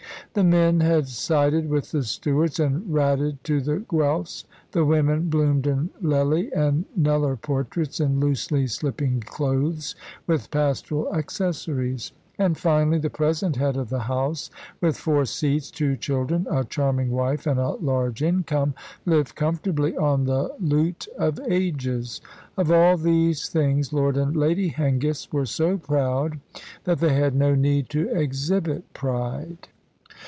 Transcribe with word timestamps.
The 0.33 0.43
men 0.45 0.79
had 0.79 1.09
sided 1.09 1.69
with 1.69 1.91
the 1.91 2.03
Stewarts 2.03 2.57
and 2.57 2.89
ratted 2.93 3.43
to 3.43 3.59
the 3.59 3.79
Guelphs; 3.89 4.45
the 4.71 4.85
women 4.85 5.27
bloomed 5.29 5.67
in 5.67 5.89
Lely 6.01 6.49
and 6.53 6.85
Kneller 6.95 7.35
portraits 7.35 7.99
in 7.99 8.21
loosely 8.21 8.65
slipping 8.67 9.19
clothes, 9.19 9.93
with 10.27 10.49
pastoral 10.49 11.13
accessories; 11.13 12.13
and 12.39 12.57
finally, 12.57 12.97
the 12.97 13.09
present 13.09 13.57
head 13.57 13.75
of 13.75 13.89
the 13.89 13.99
house, 13.99 14.49
with 14.79 14.95
four 14.95 15.25
seats, 15.25 15.69
two 15.69 15.97
children, 15.97 16.47
a 16.49 16.63
charming 16.63 17.11
wife 17.11 17.45
and 17.45 17.59
a 17.59 17.71
large 17.81 18.23
income, 18.23 18.73
lived 19.05 19.35
comfortably 19.35 19.97
on 19.97 20.23
the 20.23 20.49
loot 20.61 21.09
of 21.19 21.41
ages. 21.49 22.21
Of 22.55 22.71
all 22.71 22.95
these 22.95 23.49
things 23.49 23.91
Lord 23.91 24.15
and 24.15 24.33
Lady 24.33 24.69
Hengist 24.69 25.33
were 25.33 25.45
so 25.45 25.77
proud 25.77 26.39
that 26.85 26.99
they 26.99 27.15
had 27.15 27.35
no 27.35 27.53
need 27.53 27.89
to 27.89 28.07
exhibit 28.17 28.93
pride. 28.93 29.67